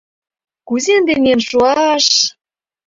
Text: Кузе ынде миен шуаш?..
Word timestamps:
Кузе 0.67 0.91
ынде 0.99 1.13
миен 1.23 1.41
шуаш?.. 1.47 2.05